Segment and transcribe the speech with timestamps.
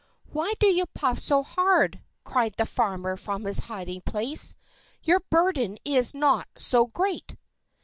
[0.31, 4.55] "Why do you puff so hard?" cried the farmer from his hiding place.
[5.03, 7.35] "Your burden is not so great!"